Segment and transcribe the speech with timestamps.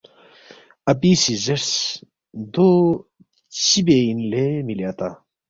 [0.91, 1.71] اپی سی زیرس،
[2.53, 2.69] ”دو
[3.63, 5.09] چِہ بے اِن لے مِلی اتا؟“